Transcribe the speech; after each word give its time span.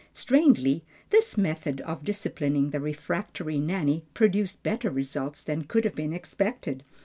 Strangely, 0.13 0.83
this 1.11 1.37
method 1.37 1.79
of 1.81 2.03
disciplining 2.03 2.71
the 2.71 2.79
refractory 2.79 3.59
Nanny 3.59 4.03
produced 4.15 4.63
better 4.63 4.89
results 4.89 5.43
than 5.43 5.65
could 5.65 5.83
have 5.85 5.93
been 5.93 6.11
expected. 6.11 6.81